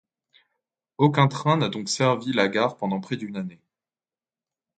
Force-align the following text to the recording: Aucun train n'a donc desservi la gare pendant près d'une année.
Aucun 0.97 1.27
train 1.27 1.57
n'a 1.57 1.69
donc 1.69 1.83
desservi 1.85 2.33
la 2.33 2.47
gare 2.47 2.75
pendant 2.75 2.99
près 2.99 3.17
d'une 3.17 3.35
année. 3.37 3.61